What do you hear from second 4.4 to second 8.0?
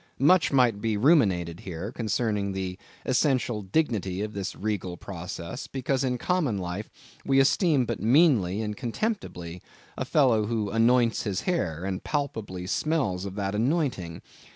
regal process, because in common life we esteem but